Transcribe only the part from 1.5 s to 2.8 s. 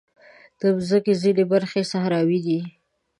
برخې صحراوې دي.